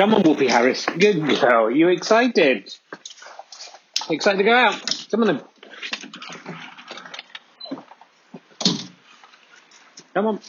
[0.00, 0.86] Come on, Wolfie Harris.
[0.86, 1.66] Good girl.
[1.66, 2.74] Are You excited?
[4.08, 5.08] Excited to go out?
[5.10, 5.44] Come on.
[10.14, 10.40] Come on.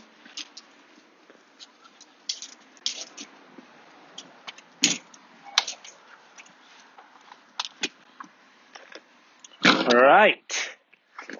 [9.65, 10.69] All right.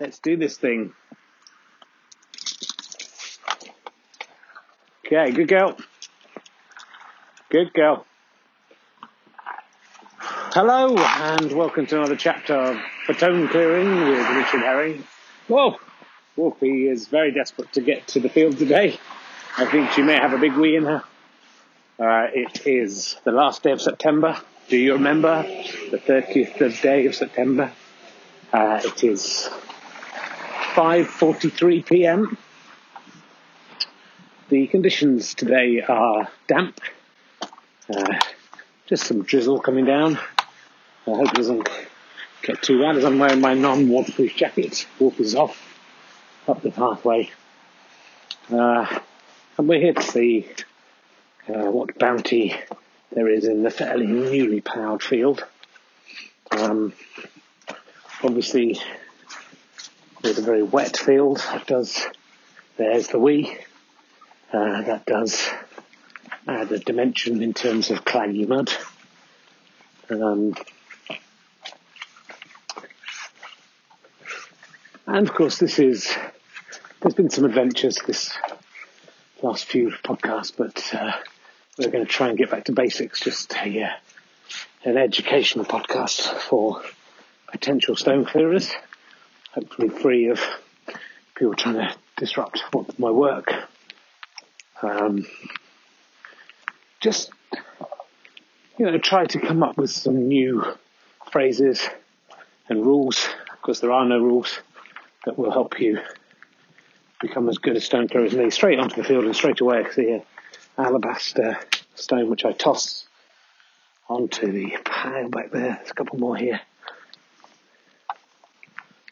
[0.01, 0.91] Let's do this thing.
[5.05, 5.77] Okay, good girl.
[7.51, 8.05] Good girl.
[10.21, 12.55] Hello, and welcome to another chapter
[13.09, 15.03] of Stone Clearing with Richard Herring.
[15.49, 15.75] Whoa!
[16.37, 18.97] Wolfie is very desperate to get to the field today.
[19.57, 21.03] I think she may have a big wee in her.
[21.99, 24.37] Uh, it is the last day of September.
[24.69, 25.43] Do you remember?
[25.43, 27.73] The 30th of day of September.
[28.53, 29.49] Uh, it is
[30.75, 32.37] 5.43 p.m.
[34.47, 36.79] The conditions today are damp
[37.95, 38.19] uh,
[38.87, 40.17] just some drizzle coming down.
[40.17, 41.69] I hope it doesn't
[42.43, 44.85] get too bad as I'm wearing my non-waterproof jacket.
[44.99, 45.57] Is off
[46.47, 47.29] up the pathway.
[48.51, 48.99] Uh,
[49.57, 50.47] and we're here to see
[51.47, 52.55] uh, what bounty
[53.11, 55.45] there is in the fairly newly ploughed field.
[56.51, 56.93] Um,
[58.23, 58.79] obviously,
[60.23, 61.37] it's a very wet field.
[61.37, 62.05] That does,
[62.77, 63.57] there's the wee.
[64.51, 65.49] Uh, that does
[66.47, 68.05] add a dimension in terms of
[68.47, 68.71] mud.
[70.09, 70.55] Um,
[75.07, 76.15] and of course, this is
[77.01, 78.31] there's been some adventures this
[79.41, 81.13] last few podcasts, but uh,
[81.77, 83.21] we're going to try and get back to basics.
[83.21, 83.89] Just a, uh,
[84.83, 86.83] an educational podcast for
[87.51, 88.71] potential stone clearers,
[89.51, 90.39] hopefully free of
[91.35, 92.63] people trying to disrupt
[92.99, 93.51] my work.
[94.81, 95.25] Um,
[97.01, 97.31] just
[98.77, 100.63] you know try to come up with some new
[101.31, 101.89] phrases
[102.69, 104.59] and rules because there are no rules
[105.25, 105.99] that will help you
[107.19, 108.49] become as good a stone thrower as me.
[108.49, 110.23] Straight onto the field and straight away I see a
[110.77, 111.59] alabaster
[111.95, 113.07] stone which I toss
[114.09, 115.75] onto the pile back there.
[115.77, 116.61] There's a couple more here.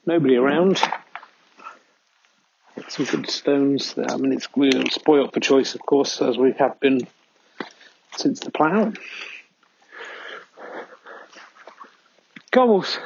[0.06, 0.82] Nobody around.
[2.88, 4.10] Some good stones there.
[4.10, 7.08] I mean it's we're spoiled for choice of course as we have been
[8.20, 8.94] since the plough.
[12.52, 13.00] Gobbles.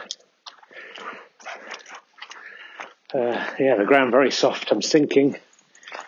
[3.14, 4.72] Uh, yeah, the ground very soft.
[4.72, 5.38] I'm sinking.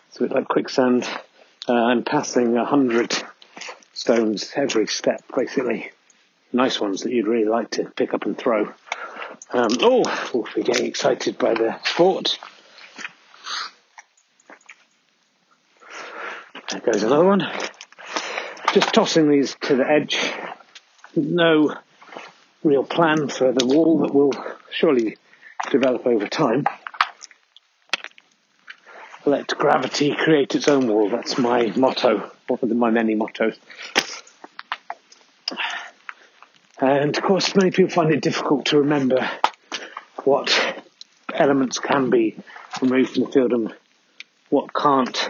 [0.07, 1.07] It's a bit like quicksand.
[1.67, 3.13] Uh, I'm passing a hundred
[3.93, 5.91] stones every step, basically.
[6.51, 8.73] Nice ones that you'd really like to pick up and throw.
[9.51, 12.39] Um, oh, we're getting excited by the sport.
[16.71, 17.47] There goes another one
[18.75, 20.17] just tossing these to the edge.
[21.15, 21.73] No
[22.61, 24.33] real plan for the wall that will
[24.69, 25.15] surely
[25.71, 26.65] develop over time.
[29.25, 31.09] Let gravity create its own wall.
[31.09, 33.57] That's my motto, one of my many mottos.
[36.77, 39.25] And of course, many people find it difficult to remember
[40.25, 40.51] what
[41.33, 42.35] elements can be
[42.81, 43.73] removed from the field and
[44.49, 45.29] what can't.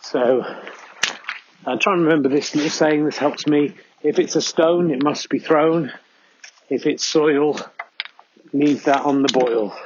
[0.00, 0.42] So
[1.68, 3.04] I try and remember this little saying.
[3.04, 3.74] This helps me.
[4.00, 5.92] If it's a stone, it must be thrown.
[6.68, 7.58] If it's soil,
[8.52, 9.76] leave that on the boil.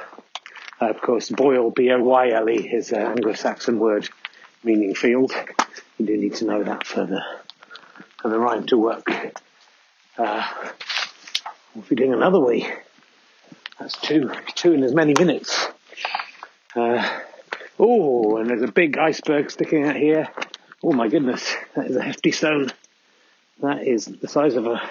[0.79, 4.07] Uh, of course, boil, B-O-Y-L-E, is an Anglo-Saxon word
[4.63, 5.33] meaning field.
[5.97, 7.23] You do need to know that for the
[8.21, 9.07] for the rhyme to work.
[10.19, 10.47] Uh,
[11.75, 12.71] if you're doing another way,
[13.79, 15.67] that's two, two in as many minutes.
[16.75, 17.21] Uh,
[17.79, 20.29] oh, and there's a big iceberg sticking out here.
[20.83, 22.71] Oh my goodness, that is a hefty stone.
[23.61, 24.81] That is the size of a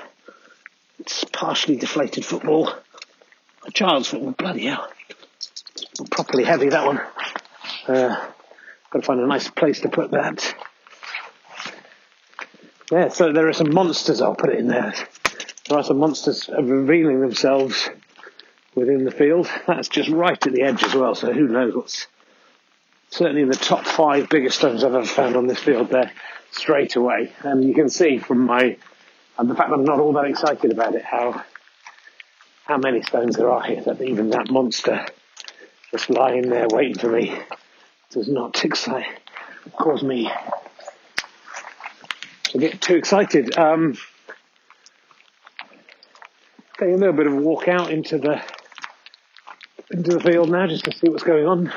[1.32, 2.72] partially deflated football.
[3.66, 4.88] A child's football, bloody hell.
[6.10, 7.00] Properly heavy, that one.
[7.88, 8.14] Uh,
[8.90, 10.54] got to find a nice place to put that.
[12.92, 14.94] Yeah, so there are some monsters, I'll put it in there.
[15.68, 17.88] There are some monsters revealing themselves
[18.74, 19.48] within the field.
[19.66, 22.06] That's just right at the edge as well, so who knows what's
[23.10, 26.12] certainly in the top five biggest stones I've ever found on this field there.
[26.52, 27.32] straight away.
[27.42, 28.76] And you can see from my,
[29.38, 31.44] and the fact that I'm not all that excited about it, how,
[32.64, 35.06] how many stones there are here, that even that monster
[35.90, 37.36] just lying there waiting for me
[38.10, 39.06] does not excite,
[39.76, 40.30] cause me
[42.44, 43.56] to get too excited.
[43.58, 43.96] Um,
[46.78, 48.42] taking a little bit of a walk out into the
[49.90, 51.72] into the field now just to see what's going on.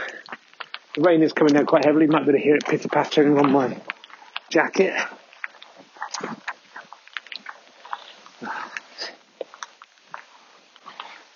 [0.95, 2.05] The rain is coming down quite heavily.
[2.05, 3.77] Might be able to hear it pitter pattering on my
[4.49, 4.93] jacket.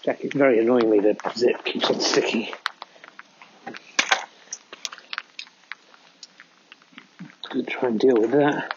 [0.03, 2.53] Jacket very annoyingly the zip keeps on sticky.
[7.49, 8.75] Gonna try and deal with that.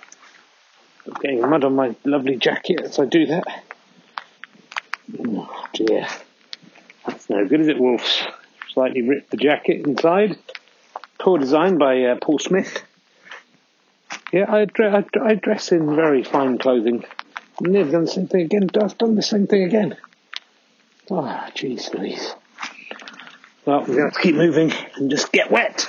[1.06, 3.44] I'm getting mud on my lovely jacket as I do that.
[5.18, 6.06] Oh dear.
[7.06, 8.22] That's no good, is it, Wolves?
[8.72, 10.38] Slightly ripped the jacket inside.
[11.20, 12.82] Poor design by uh, Paul Smith.
[14.32, 17.04] Yeah, I, I, I, dress in very fine clothing.
[17.62, 18.70] And they've done the same thing again.
[18.80, 19.98] I've done the same thing again.
[21.10, 22.34] Oh, jeez Louise.
[23.66, 25.86] Well, we're going to have to keep moving and just get wet.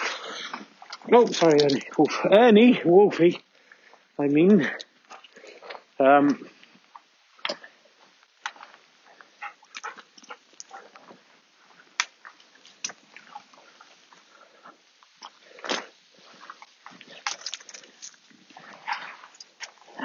[1.13, 1.84] Oh, sorry, Ernie.
[1.98, 2.25] Wolf.
[2.30, 3.39] Ernie, Wolfie.
[4.19, 4.69] I mean.
[5.98, 6.50] Um,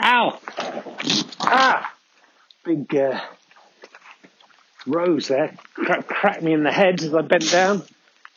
[0.08, 0.38] Ow!
[1.40, 1.92] Ah!
[2.88, 3.20] Big uh,
[4.86, 7.82] rose there cracked me in the head as I bent down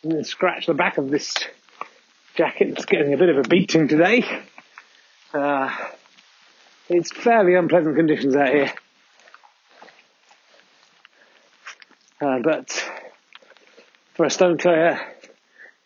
[0.02, 1.34] and then scratched the back of this
[2.34, 2.68] jacket.
[2.68, 4.24] It's getting a bit of a beating today.
[5.32, 5.70] Uh,
[6.88, 8.72] it's fairly unpleasant conditions out here.
[12.20, 12.70] Uh, but
[14.14, 15.00] for a stone clearer,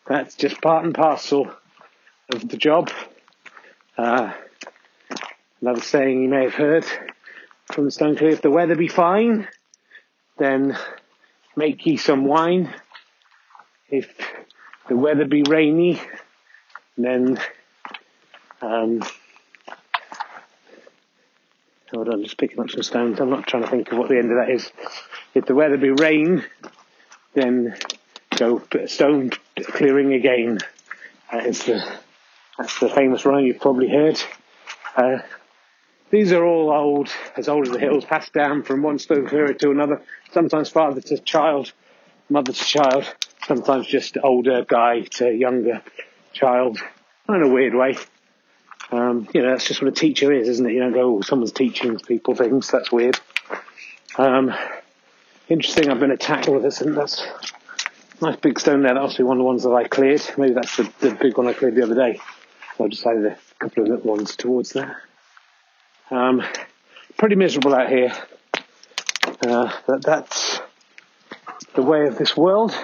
[0.07, 1.51] that's just part and parcel
[2.29, 2.91] of the job.
[3.97, 4.33] Uh,
[5.61, 6.85] Another saying you may have heard
[7.71, 9.47] from the Stone Clear, if the weather be fine,
[10.37, 10.77] then
[11.55, 12.73] make ye some wine.
[13.89, 14.09] If
[14.87, 16.01] the weather be rainy,
[16.97, 17.39] then
[18.61, 19.03] um,
[21.91, 23.19] hold on, just picking up some stones.
[23.19, 24.71] I'm not trying to think of what the end of that is.
[25.33, 26.43] If the weather be rain,
[27.33, 27.75] then
[28.37, 30.59] go stone clearing again.
[31.31, 31.83] That is the
[32.57, 34.21] that's the famous rhyme you've probably heard.
[34.95, 35.17] Uh,
[36.15, 39.53] these are all old, as old as the hills, passed down from one stone clearer
[39.53, 40.01] to another,
[40.31, 41.73] sometimes father to child,
[42.29, 43.13] mother to child,
[43.45, 45.81] sometimes just older guy to younger
[46.31, 46.79] child,
[47.27, 47.97] in a weird way.
[48.91, 50.71] Um, you know, that's just what a teacher is, isn't it?
[50.71, 53.19] You don't go, oh, someone's teaching people things, that's weird.
[54.17, 54.53] Um,
[55.49, 57.27] interesting, I've been attacked with this, and that's
[58.21, 58.93] nice big stone there.
[58.93, 60.21] That must be one of the ones that I cleared.
[60.37, 62.21] Maybe that's the, the big one I cleared the other day.
[62.77, 64.95] So I decided a couple of little ones towards that.
[66.11, 66.43] Um,
[67.17, 68.13] pretty miserable out here.
[69.45, 70.61] Uh, that, that's
[71.73, 72.75] the way of this world.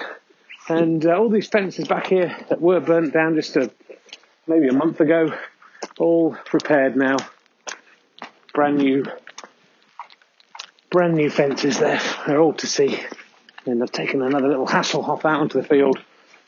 [0.68, 3.70] And uh, all these fences back here that were burnt down just a,
[4.46, 5.32] maybe a month ago,
[5.98, 7.16] all repaired now.
[8.54, 9.04] Brand new,
[10.90, 12.00] brand new fences there.
[12.26, 13.00] They're all to see.
[13.66, 15.98] And I've taken another little Hasselhoff out onto the field.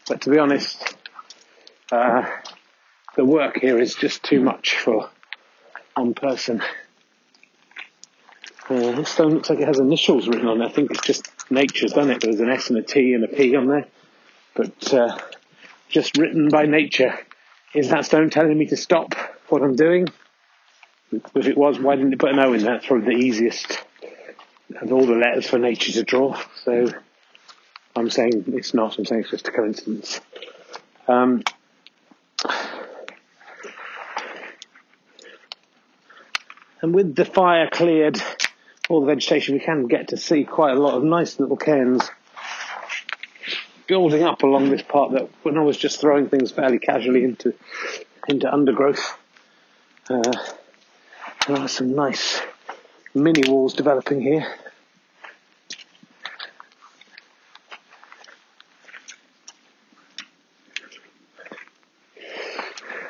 [0.09, 0.97] But to be honest,
[1.91, 2.29] uh,
[3.17, 5.09] the work here is just too much for
[5.96, 6.62] one person.
[8.69, 10.67] Uh, this stone looks like it has initials written on it.
[10.67, 12.20] I think it's just nature's done it.
[12.22, 13.86] There's an S and a T and a P on there.
[14.55, 15.19] But uh,
[15.89, 17.19] just written by nature.
[17.74, 19.15] Is that stone telling me to stop
[19.48, 20.08] what I'm doing?
[21.13, 22.77] If it was, why didn't it put an O in there?
[22.77, 23.84] It's probably the easiest
[24.81, 26.41] of all the letters for nature to draw.
[26.65, 26.89] So
[27.94, 28.98] I'm saying it's not.
[28.98, 30.20] I'm saying it's just a coincidence.
[31.06, 31.43] Um,
[36.84, 38.20] And with the fire cleared,
[38.91, 42.10] all the vegetation, we can get to see quite a lot of nice little cairns
[43.86, 47.55] building up along this part that when I was just throwing things fairly casually into
[48.29, 49.17] into undergrowth,
[50.10, 50.31] uh,
[51.48, 52.43] there are some nice
[53.14, 54.46] mini walls developing here.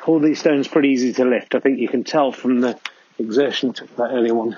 [0.05, 1.55] All these stones pretty easy to lift.
[1.55, 2.79] I think you can tell from the
[3.17, 4.57] exertion took that early one.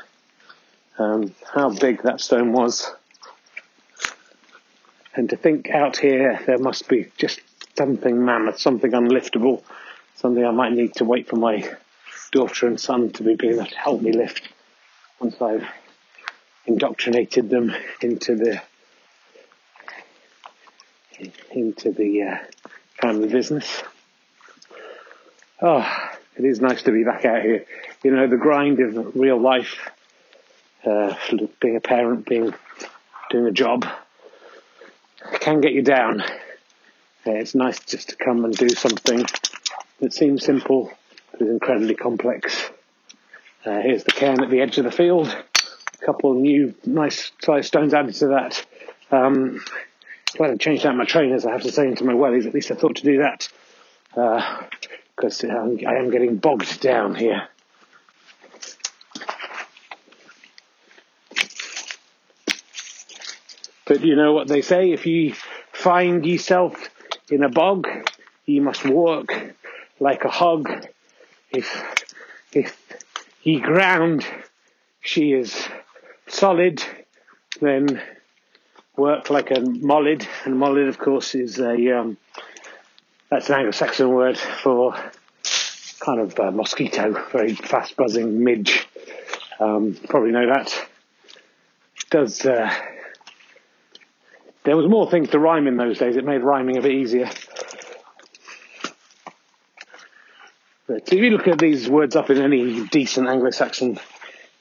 [0.98, 2.92] Um, how big that stone was.
[5.16, 7.40] And to think out here there must be just
[7.76, 9.64] something mammoth, something unliftable,
[10.16, 11.70] something I might need to wait for my
[12.32, 14.50] daughter and son to be able to help me lift
[15.20, 15.68] once I've
[16.66, 18.62] indoctrinated them into the
[21.52, 22.38] into the uh,
[23.02, 23.84] family business.
[25.60, 25.84] Oh,
[26.38, 27.66] it is nice to be back out here.
[28.04, 29.90] You know, the grind of real life,
[30.86, 31.16] uh,
[31.60, 32.54] being a parent, being
[33.32, 33.86] doing a job,
[35.40, 36.22] can get you down.
[36.22, 39.26] Uh, it's nice just to come and do something
[40.00, 40.92] that seems simple
[41.32, 42.70] but is incredibly complex.
[43.66, 45.28] Uh, here's the cairn at the edge of the field.
[45.28, 48.66] A couple of new nice size stones added to that.
[49.12, 49.64] Um,
[50.36, 52.46] glad I changed out my trainers, I have to say, into my wellies.
[52.46, 53.50] At least I thought to do that
[55.18, 57.48] because I am getting bogged down here.
[63.88, 65.34] But you know what they say, if you
[65.72, 66.90] find yourself
[67.32, 67.88] in a bog,
[68.46, 69.34] you must walk
[70.00, 70.70] like a hog.
[71.52, 72.06] If,
[72.52, 72.78] if
[73.42, 74.26] ye ground
[75.02, 75.68] she is
[76.28, 76.84] solid,
[77.60, 78.02] then
[78.96, 82.18] work like a mollid, and mollid, of course, is a um,
[83.30, 84.94] that's an Anglo-Saxon word for
[86.00, 88.88] kind of uh, mosquito, very fast buzzing midge.
[89.60, 90.88] Um, probably know that.
[92.10, 92.74] Does uh,
[94.64, 96.16] there was more things to rhyme in those days.
[96.18, 97.30] It made rhyming a bit easier.
[100.88, 104.00] But if you look at these words up in any decent Anglo-Saxon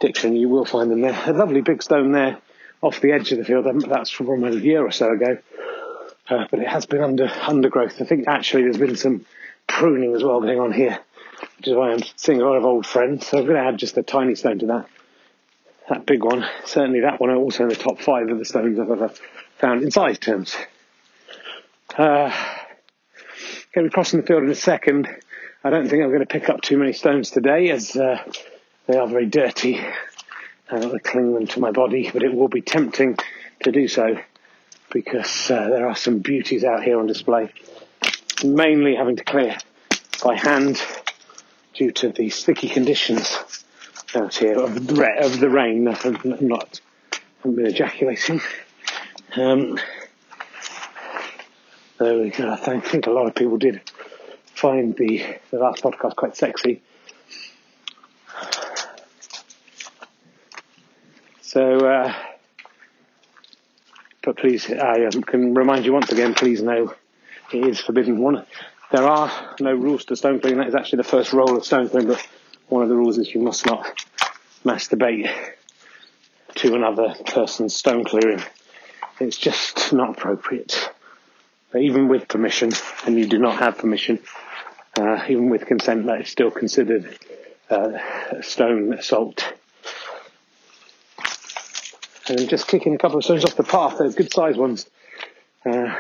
[0.01, 1.21] diction, you will find them there.
[1.27, 2.39] A lovely big stone there
[2.83, 3.67] off the edge of the field.
[3.89, 5.39] That's from a year or so ago.
[6.29, 8.01] Uh, but it has been under undergrowth.
[8.01, 9.25] I think actually there's been some
[9.67, 10.99] pruning as well going on here,
[11.59, 13.27] which is why I'm seeing a lot of old friends.
[13.27, 14.89] So I'm going to add just a tiny stone to that.
[15.89, 18.91] That big one, certainly that one, also in the top five of the stones I've
[18.91, 19.13] ever
[19.59, 20.57] found in size terms.
[21.97, 22.31] Uh,
[23.73, 25.09] going to be crossing the field in a second.
[25.63, 28.19] I don't think I'm going to pick up too many stones today as uh,
[28.87, 29.79] they are very dirty.
[29.79, 33.17] I don't want to cling them to my body, but it will be tempting
[33.63, 34.17] to do so
[34.97, 37.53] because uh, there are some beauties out here on display.
[38.43, 39.59] Mainly having to clear
[40.25, 40.83] by hand
[41.75, 43.63] due to the sticky conditions
[44.15, 45.87] out here of the, of the rain.
[45.87, 46.81] I'm not,
[47.43, 48.41] haven't been ejaculating.
[49.37, 49.79] Um,
[51.99, 53.83] though I think a lot of people did
[54.47, 56.81] find the, the last podcast quite sexy.
[61.43, 62.15] So, uh,
[64.27, 66.93] but please, I um, can remind you once again, please know
[67.53, 68.19] it is forbidden.
[68.19, 68.45] One,
[68.91, 70.59] there are no rules to stone clearing.
[70.59, 72.27] That is actually the first rule of stone clearing, but
[72.69, 73.87] one of the rules is you must not
[74.65, 75.31] masturbate
[76.57, 78.43] to another person's stone clearing.
[79.21, 80.91] It's just not appropriate.
[81.79, 82.73] Even with permission,
[83.07, 84.19] and you do not have permission,
[84.99, 87.17] uh, even with consent, that is still considered
[87.71, 87.93] uh,
[88.43, 89.53] stone assault.
[92.29, 94.87] And just kicking a couple of stones off the path, they're good sized ones.
[95.65, 95.95] Uh,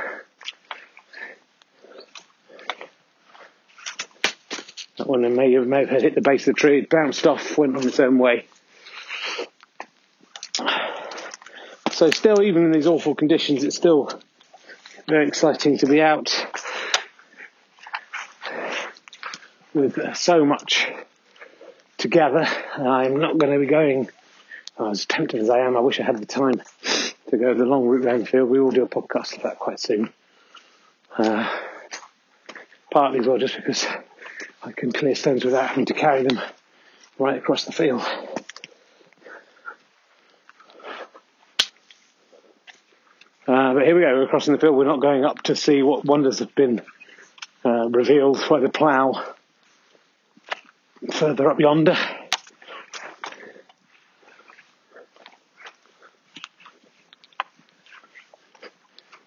[4.96, 7.56] that one may have, may have hit the base of the tree, it bounced off,
[7.56, 8.46] went on its own way.
[11.92, 14.10] So still, even in these awful conditions, it's still
[15.08, 16.46] very exciting to be out
[19.72, 20.90] with so much
[21.96, 22.46] together.
[22.76, 24.10] I'm not going to be going,
[24.78, 26.60] as tempted as I am, I wish I had the time
[27.30, 28.50] to go the long route around the field.
[28.50, 30.12] We will do a podcast of that quite soon.
[31.16, 31.48] Uh,
[32.90, 33.86] partly as well just because
[34.62, 36.40] I can clear stones without having to carry them
[37.18, 38.02] right across the field.
[43.48, 44.76] Uh, but here we go, we're crossing the field.
[44.76, 46.82] We're not going up to see what wonders have been
[47.64, 49.34] uh, revealed by the plough
[51.12, 51.96] further up yonder.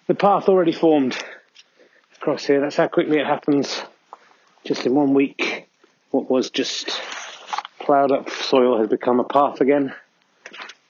[0.10, 1.16] The path already formed
[2.16, 2.62] across here.
[2.62, 3.84] That's how quickly it happens.
[4.63, 5.70] Just in one week,
[6.10, 7.00] what was just
[7.80, 9.94] ploughed up soil has become a path again.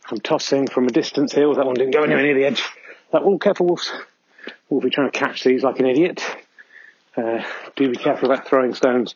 [0.09, 1.53] I'm tossing from a distance here.
[1.53, 2.63] That one didn't go anywhere near the edge.
[3.11, 3.91] That one, careful wolves.
[4.69, 6.23] We'll be trying to catch these like an idiot.
[7.17, 7.43] Uh,
[7.75, 9.15] do be careful about throwing stones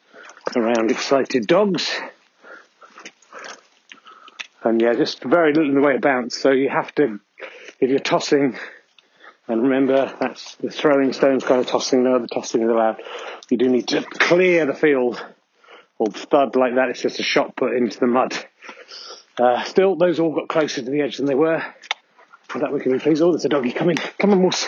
[0.54, 1.98] around excited dogs.
[4.66, 6.38] And yeah, just very little in the way of bounce.
[6.38, 7.22] So you have to,
[7.80, 8.58] if you're tossing,
[9.48, 13.02] and remember that's the throwing stones kind of tossing, no the tossing is allowed.
[13.50, 15.24] You do need to clear the field
[15.98, 16.90] or thud like that.
[16.90, 18.34] It's just a shot put into the mud.
[19.38, 21.64] Uh, still, those all got closer to the edge than they were.
[22.48, 23.22] For that we can be pleased.
[23.22, 23.98] Oh, there's a doggy coming.
[24.20, 24.68] Come on, Moose.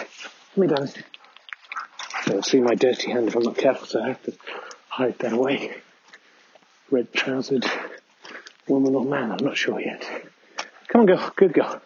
[0.55, 0.89] Come me down.
[2.25, 4.33] They'll see my dirty hand if I'm not careful, so I have to
[4.87, 5.75] hide that away.
[6.89, 7.65] Red trousered
[8.67, 10.03] woman or man, I'm not sure yet.
[10.87, 11.33] Come on, girl.
[11.35, 11.81] Good girl.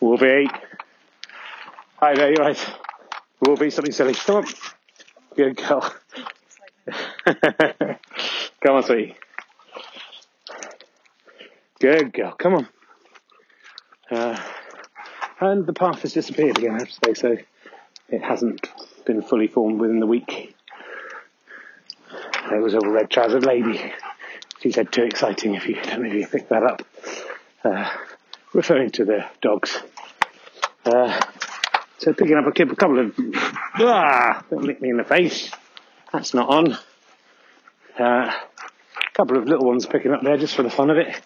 [0.00, 0.46] Wolfie.
[1.96, 2.74] Hi there, you're right?
[3.40, 4.12] Will be something silly.
[4.12, 4.46] Come on.
[5.34, 5.94] Good girl.
[8.60, 9.16] Come on, sweetie.
[11.80, 12.32] Good girl.
[12.32, 12.68] Come on.
[14.10, 14.38] Uh,
[15.40, 17.36] and the path has disappeared again, I have to say, so
[18.10, 18.68] it hasn't
[19.06, 20.54] been fully formed within the week.
[22.50, 23.92] There was a red trousered lady.
[24.60, 26.82] She said too exciting if you don't picked that up.
[27.64, 27.90] Uh,
[28.56, 29.78] referring to the dogs.
[30.84, 31.20] Uh,
[31.98, 33.14] so picking up a couple of
[33.74, 35.50] ah, don't lick me in the face.
[36.12, 36.78] That's not on.
[37.98, 38.32] Uh, a
[39.14, 41.20] couple of little ones picking up there just for the fun of it.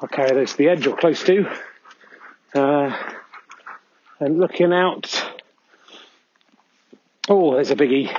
[0.00, 1.46] I'll carry those to the edge or close to.
[2.54, 2.96] Uh,
[4.18, 5.24] and looking out.
[7.28, 8.16] Oh, there's a biggie.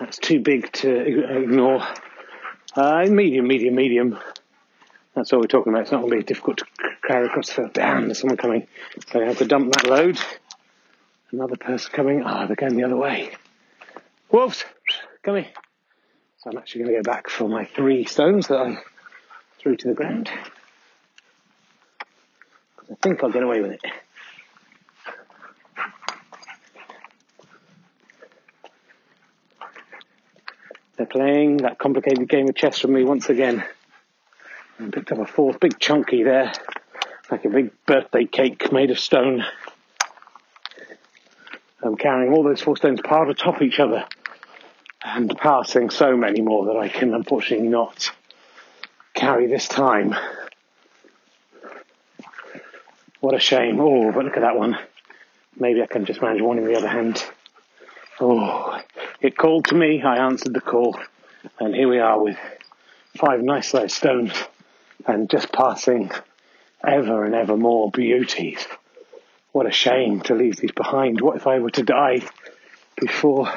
[0.00, 1.86] That's too big to ignore.
[2.74, 4.18] Uh, medium, medium, medium.
[5.16, 5.84] That's all we're talking about.
[5.84, 6.66] It's not going to be difficult to
[7.08, 7.72] carry across the field.
[7.72, 8.66] Damn, there's someone coming.
[9.10, 10.18] So I have to dump that load.
[11.32, 12.22] Another person coming.
[12.22, 13.32] Ah, oh, they're going the other way.
[14.30, 14.62] Wolves,
[15.22, 15.46] come here.
[16.36, 18.76] So I'm actually going to go back for my three stones that I
[19.58, 20.30] threw to the ground.
[22.90, 23.80] I think I'll get away with it.
[30.98, 33.64] They're playing that complicated game of chess from me once again.
[34.78, 36.52] And picked up a fourth, big chunky there,
[37.30, 39.42] like a big birthday cake made of stone.
[41.82, 44.06] I'm carrying all those four stones piled atop each other
[45.02, 48.10] and passing so many more that I can unfortunately not
[49.14, 50.14] carry this time.
[53.20, 53.80] What a shame.
[53.80, 54.76] Oh, but look at that one.
[55.58, 57.24] Maybe I can just manage one in the other hand.
[58.20, 58.78] Oh,
[59.22, 60.02] it called to me.
[60.02, 60.98] I answered the call.
[61.58, 62.36] And here we are with
[63.16, 64.32] five nice sized stones
[65.06, 66.10] and just passing
[66.86, 68.66] ever and ever more beauties.
[69.52, 71.20] What a shame to leave these behind.
[71.20, 72.20] What if I were to die
[73.00, 73.50] before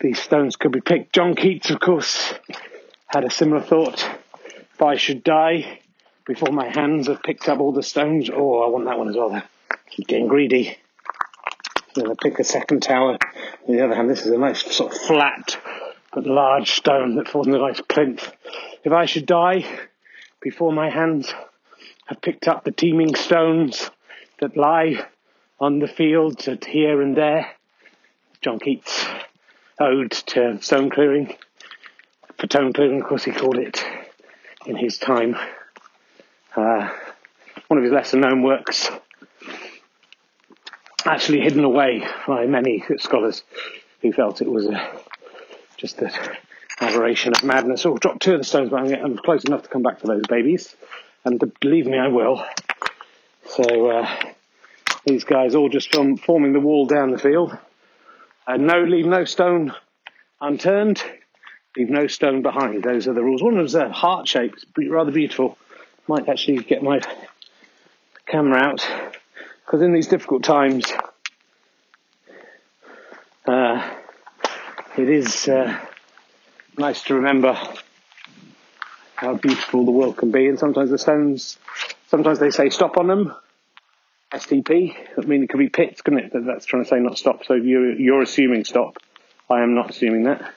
[0.00, 1.12] these stones could be picked?
[1.12, 2.34] John Keats, of course,
[3.06, 4.04] had a similar thought.
[4.74, 5.80] If I should die
[6.26, 9.16] before my hands have picked up all the stones, oh, I want that one as
[9.16, 9.42] well.
[9.90, 10.76] Keep getting greedy.
[11.96, 13.16] I'm going to pick a second tower.
[13.68, 15.56] On the other hand, this is a nice sort of flat
[16.12, 18.32] but large stone that falls in a nice plinth.
[18.84, 19.64] If I should die
[20.46, 21.34] before my hands
[22.04, 23.90] have picked up the teeming stones
[24.38, 25.04] that lie
[25.58, 27.48] on the fields at here and there,
[28.42, 29.04] John Keats'
[29.80, 31.34] ode to stone clearing,
[32.38, 33.84] for stone clearing, of course, he called it
[34.66, 35.34] in his time.
[36.54, 36.90] Uh,
[37.66, 38.88] one of his lesser known works
[41.04, 43.42] actually hidden away by many scholars
[44.00, 44.92] who felt it was a,
[45.76, 46.12] just an
[46.80, 47.86] aberration of madness.
[47.86, 50.26] Oh, drop two of the stones, but I'm, close enough to come back to those
[50.28, 50.74] babies.
[51.24, 52.44] And believe me, I will.
[53.48, 54.08] So uh,
[55.04, 57.56] these guys all just from forming the wall down the field.
[58.46, 59.72] And no, leave no stone
[60.40, 61.02] unturned.
[61.76, 62.82] Leave no stone behind.
[62.82, 63.42] Those are the rules.
[63.42, 64.54] One of them's a heart shape.
[64.54, 65.58] It's rather beautiful.
[66.06, 67.00] Might actually get my
[68.26, 68.86] camera out
[69.64, 70.84] because in these difficult times,
[73.46, 73.90] uh,
[74.96, 75.78] it is uh,
[76.78, 77.58] nice to remember
[79.14, 80.46] how beautiful the world can be.
[80.46, 81.58] And sometimes the stones,
[82.08, 83.34] sometimes they say stop on them.
[84.32, 86.32] STP, I mean, it could be pits, couldn't it?
[86.34, 87.44] That's trying to say not stop.
[87.44, 88.98] So you're, you're assuming stop.
[89.48, 90.52] I am not assuming that.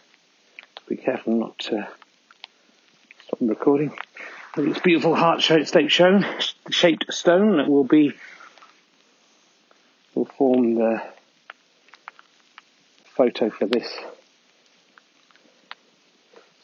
[0.88, 1.88] Be careful not to
[3.26, 3.96] stop the recording.
[4.58, 6.26] It's beautiful heart-shaped stone,
[6.72, 8.14] shaped stone that will be
[10.16, 11.02] will form the
[13.16, 13.88] photo for this.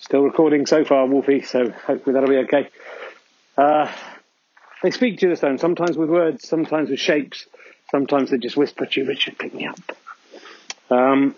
[0.06, 2.70] Still recording so far, Wolfie, so hopefully that'll be okay.
[3.58, 3.91] Uh,
[4.84, 7.48] they speak to the stone, sometimes with words, sometimes with shapes,
[7.89, 9.80] sometimes they just whisper to you, Richard, pick me up.
[10.91, 11.34] Um,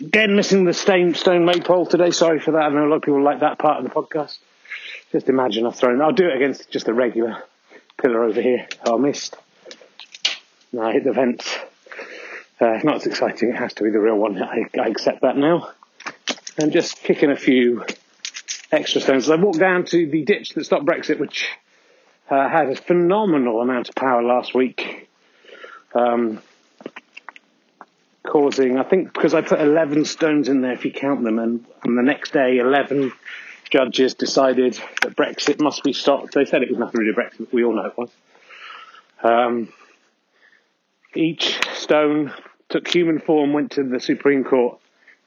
[0.00, 2.10] again, missing the stone, stone maypole today.
[2.10, 2.62] Sorry for that.
[2.62, 4.38] I know a lot of people like that part of the podcast.
[5.12, 7.42] Just imagine I've thrown, I'll do it against just a regular
[8.00, 8.66] pillar over here.
[8.82, 9.36] I missed.
[10.72, 11.54] No, I hit the vents.
[12.58, 13.50] Uh, not as exciting.
[13.50, 14.42] It has to be the real one.
[14.42, 15.70] I, I accept that now.
[16.58, 17.84] And just kicking a few
[18.72, 19.30] extra stones.
[19.30, 21.48] I walked down to the ditch that stopped Brexit, which
[22.28, 25.08] uh, had a phenomenal amount of power last week.
[25.94, 26.40] Um,
[28.26, 31.64] causing, I think, because I put 11 stones in there if you count them, and,
[31.84, 33.12] and the next day 11
[33.70, 36.34] judges decided that Brexit must be stopped.
[36.34, 38.10] They said it was nothing to do with Brexit, we all know it was.
[39.22, 39.72] Um,
[41.14, 42.32] each stone
[42.68, 44.78] took human form, went to the Supreme Court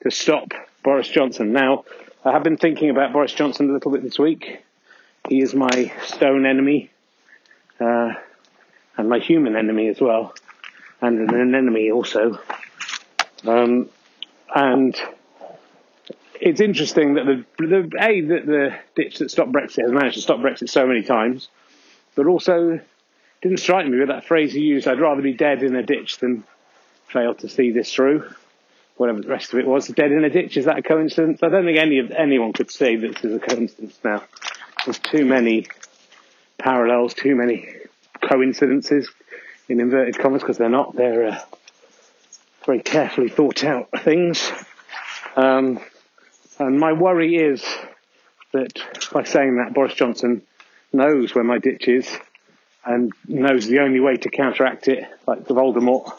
[0.04, 1.52] to stop Boris Johnson.
[1.52, 1.86] Now,
[2.24, 4.64] I have been thinking about Boris Johnson a little bit this week.
[5.30, 6.90] He is my stone enemy,
[7.80, 8.14] uh,
[8.98, 10.34] and my human enemy as well,
[11.02, 12.40] and an enemy also.
[13.44, 13.90] Um,
[14.54, 15.00] and
[16.40, 20.22] it's interesting that the, the a that the ditch that stopped Brexit has managed to
[20.22, 21.50] stop Brexit so many times,
[22.16, 22.80] but also
[23.42, 24.88] didn't strike me with that phrase he used.
[24.88, 26.44] I'd rather be dead in a ditch than
[27.08, 28.28] fail to see this through.
[29.02, 30.58] Whatever the rest of it was, dead in a ditch.
[30.58, 31.42] Is that a coincidence?
[31.42, 34.24] I don't think any of anyone could say this is a coincidence now.
[34.86, 35.66] There's too many
[36.60, 37.68] parallels, too many
[38.22, 39.10] coincidences
[39.68, 40.96] in inverted commas because they're not.
[40.96, 41.40] They're uh,
[42.68, 44.52] very carefully thought out things.
[45.36, 45.80] Um,
[46.60, 47.66] and my worry is
[48.52, 50.44] that by saying that, Boris Johnson
[50.94, 52.08] knows where my ditch is
[52.86, 56.12] and knows the only way to counteract it, like the Voldemort,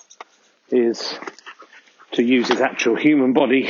[0.73, 1.15] is
[2.13, 3.69] to use his actual human body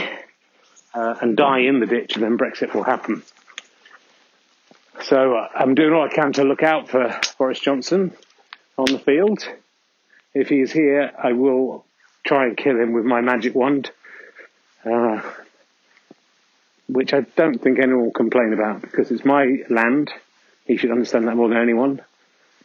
[0.94, 3.22] uh, and die in the ditch, and then Brexit will happen.
[5.02, 8.12] So uh, I'm doing all I can to look out for Boris Johnson
[8.76, 9.44] on the field.
[10.34, 11.84] If he is here, I will
[12.24, 13.90] try and kill him with my magic wand.
[14.84, 15.22] Uh,
[16.88, 20.10] which I don't think anyone will complain about because it's my land.
[20.66, 22.00] He should understand that more than anyone.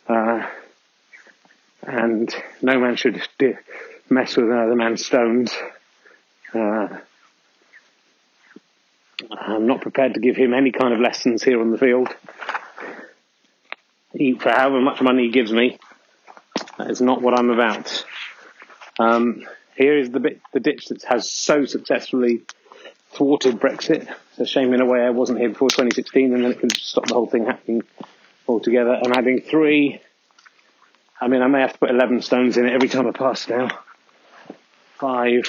[0.07, 0.45] Uh,
[1.83, 3.21] and no man should
[4.09, 5.55] mess with another man's stones.
[6.53, 6.87] Uh,
[9.31, 12.09] I'm not prepared to give him any kind of lessons here on the field.
[14.39, 15.77] For however much money he gives me,
[16.77, 18.05] that is not what I'm about.
[18.99, 19.43] Um,
[19.75, 22.41] here is the bit, the ditch that has so successfully
[23.11, 24.07] thwarted Brexit.
[24.31, 26.75] It's a shame in a way I wasn't here before 2016 and then it could
[26.77, 27.83] stop the whole thing happening
[28.47, 28.93] altogether.
[28.93, 30.01] And adding three,
[31.19, 33.47] I mean, I may have to put 11 stones in it every time I pass
[33.47, 33.69] now.
[34.99, 35.43] Five,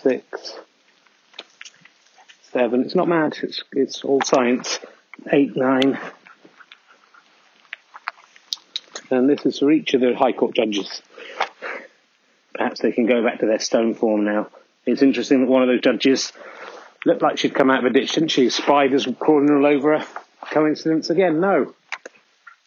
[0.00, 0.58] six,
[2.50, 2.82] seven.
[2.82, 3.38] It's not mad.
[3.42, 4.80] It's, it's all science.
[5.32, 5.98] Eight, nine.
[9.10, 11.02] And this is for each of the High Court judges.
[12.54, 14.48] Perhaps they can go back to their stone form now.
[14.84, 16.32] It's interesting that one of those judges
[17.06, 18.50] looked like she'd come out of a ditch, didn't she?
[18.50, 20.06] Spiders crawling all over her.
[20.50, 21.40] Coincidence again?
[21.40, 21.74] No.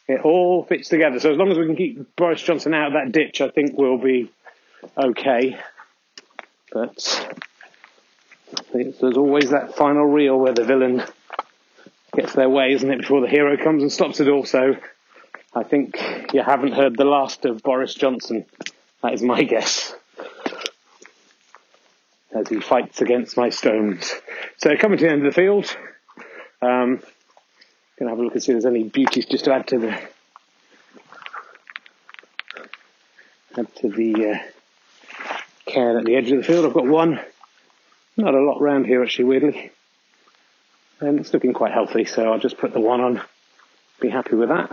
[0.07, 1.19] It all fits together.
[1.19, 3.77] So as long as we can keep Boris Johnson out of that ditch, I think
[3.77, 4.31] we'll be
[4.97, 5.57] okay.
[6.71, 7.33] But
[8.73, 11.03] there's always that final reel where the villain
[12.15, 14.45] gets their way, isn't it, before the hero comes and stops it all.
[14.45, 14.75] So
[15.53, 15.97] I think
[16.33, 18.45] you haven't heard the last of Boris Johnson.
[19.01, 19.95] That is my guess
[22.35, 24.13] as he fights against my stones.
[24.57, 25.75] So coming to the end of the field,
[26.61, 27.01] um,
[27.97, 29.99] gonna have a look and see if there's any beauties just to add to the
[33.57, 34.37] add to the uh,
[35.75, 36.65] cairn at the edge of the field.
[36.65, 37.19] I've got one,
[38.17, 39.71] not a lot round here actually, weirdly,
[40.99, 42.05] and it's looking quite healthy.
[42.05, 43.21] So I'll just put the one on.
[43.99, 44.71] Be happy with that.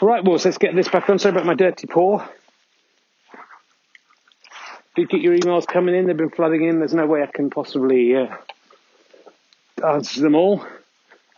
[0.00, 1.18] All right, so let's get this back on.
[1.18, 2.26] Sorry about my dirty paw
[4.96, 6.06] do get your emails coming in.
[6.06, 6.78] They've been flooding in.
[6.78, 8.34] There's no way I can possibly uh,
[9.84, 10.64] answer them all.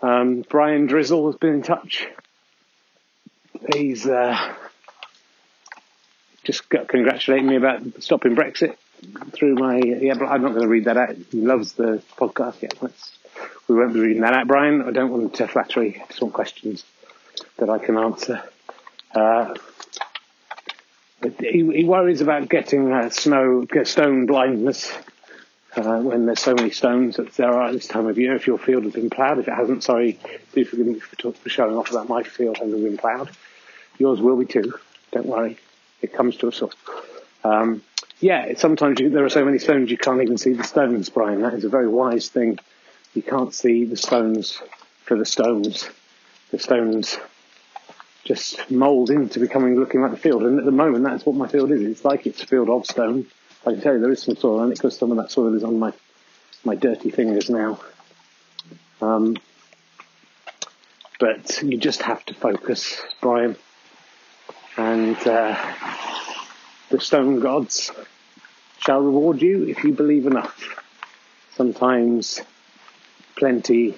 [0.01, 2.09] Um, Brian Drizzle has been in touch.
[3.75, 4.55] He's uh,
[6.45, 8.77] just congratulating me about stopping Brexit
[9.33, 9.79] through my.
[9.79, 11.17] Yeah, but I'm not going to read that out.
[11.31, 12.63] He loves the podcast.
[12.63, 13.19] Yeah, let's,
[13.69, 14.83] we won't be reading that out, Brian.
[14.83, 16.01] I don't want to flattery.
[16.03, 16.85] I just want questions
[17.59, 18.43] that I can answer.
[19.15, 19.55] Uh,
[21.39, 24.93] he, he worries about getting uh, snow, stone blindness
[25.77, 28.35] uh, when there's so many stones that there are at this time of year.
[28.35, 30.19] If your field has been ploughed, if it hasn't, sorry,
[30.53, 33.31] do forgive me for, for showing off about my field having been ploughed.
[33.99, 34.75] Yours will be too.
[35.13, 35.59] Don't worry,
[36.03, 36.73] it comes to us all.
[37.45, 37.83] Um,
[38.21, 41.43] yeah, sometimes you, there are so many stones you can't even see the stones, Brian.
[41.43, 42.59] That is a very wise thing.
[43.15, 44.61] You can't see the stones
[45.05, 45.89] for the stones.
[46.51, 47.19] The stones
[48.25, 50.45] just mould into becoming looking like the field.
[50.45, 51.83] And at the moment, that's what my field is.
[51.83, 53.27] It's like it's a field of stone.
[53.67, 55.55] I can tell you there is some soil on it because some of that soil
[55.55, 55.93] is on my
[56.65, 57.81] my dirty fingers now.
[59.01, 59.37] Um,
[61.19, 63.57] but you just have to focus, Brian.
[64.77, 65.57] And uh,
[66.93, 67.91] the stone gods
[68.79, 70.79] shall reward you if you believe enough.
[71.57, 72.43] Sometimes
[73.35, 73.95] plenty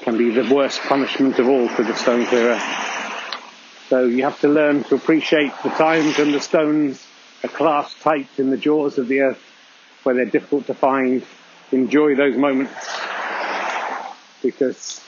[0.00, 2.58] can be the worst punishment of all for the stone clearer.
[3.88, 7.06] So you have to learn to appreciate the times when the stones
[7.44, 9.42] are clasped tight in the jaws of the earth
[10.02, 11.22] where they're difficult to find.
[11.70, 12.72] Enjoy those moments
[14.42, 15.04] because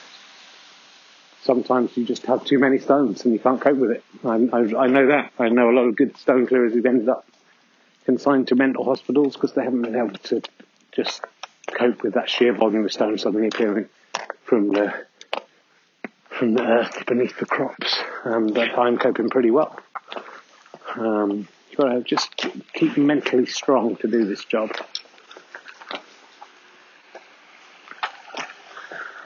[1.45, 4.03] sometimes you just have too many stones and you can't cope with it.
[4.23, 5.31] I, I, I know that.
[5.39, 7.25] I know a lot of good stone clearers who've ended up
[8.05, 10.41] consigned to mental hospitals because they haven't been able to
[10.91, 11.21] just
[11.67, 13.87] cope with that sheer volume of stone suddenly appearing
[14.43, 14.93] from the
[16.29, 19.79] from the earth beneath the crops, um, but I'm coping pretty well.
[20.97, 22.29] Um, Got to just
[22.73, 24.71] keep mentally strong to do this job.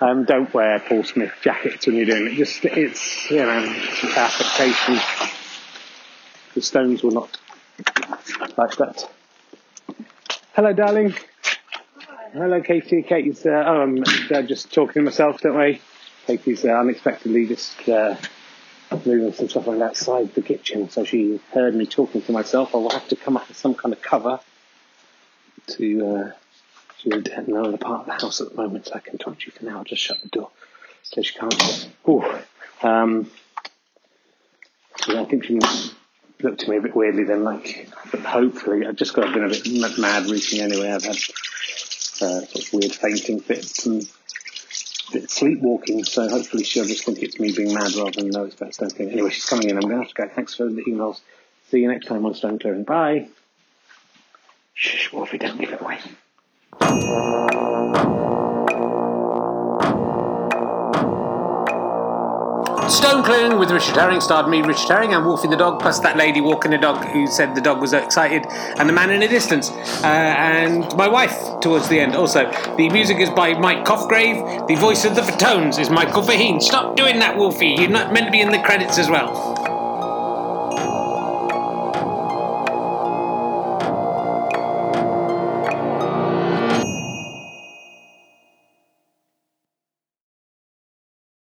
[0.01, 2.35] Um, don't wear Paul Smith jackets when you're doing it.
[2.35, 3.59] Just it's you know
[4.15, 4.97] affectation.
[6.53, 7.37] The Stones were not
[8.57, 9.09] like that.
[10.53, 11.13] Hello, darling.
[12.31, 13.03] Hello, Katie.
[13.03, 15.81] Katie's uh, oh, I'm uh, just talking to myself, don't we?
[16.27, 18.15] Katie's uh, unexpectedly just uh,
[19.05, 22.73] moving some stuff around outside the kitchen, so she heard me talking to myself.
[22.73, 24.39] I will have to come up with some kind of cover
[25.67, 26.07] to.
[26.07, 26.31] Uh,
[27.01, 29.45] she's in another part of the house at the moment, so I can talk to
[29.45, 29.79] you for now.
[29.79, 30.49] I'll just shut the door
[31.03, 31.89] so she can't.
[32.05, 32.43] Oh,
[32.83, 33.29] um,
[34.97, 35.59] so I think she
[36.41, 39.49] looked at me a bit weirdly then, like, but hopefully, I've just got been a
[39.49, 40.91] bit mad recently anyway.
[40.91, 41.15] I've had
[42.21, 44.07] uh, sort of weird fainting fits and
[45.11, 48.73] bit sleepwalking, so hopefully she'll just think it's me being mad rather than it's about
[48.73, 49.13] stone clearing.
[49.13, 49.77] Anyway, she's coming in.
[49.77, 50.27] I'm going to have to go.
[50.27, 51.19] Thanks for the emails.
[51.69, 52.83] See you next time on Stone Clearing.
[52.83, 53.29] Bye.
[54.73, 55.99] Shush, Wolfie, don't give it away.
[62.89, 66.17] Stone Clearing with Richard Herring starred me, Richard Herring, and Wolfie the dog, plus that
[66.17, 68.45] lady walking the dog who said the dog was excited,
[68.77, 69.69] and the man in the distance,
[70.03, 72.15] uh, and my wife towards the end.
[72.15, 74.67] Also, the music is by Mike Cofgrave.
[74.67, 76.61] The voice of the Fatones is Michael Faheen.
[76.61, 77.75] Stop doing that, Wolfie.
[77.77, 79.48] You're not meant to be in the credits as well.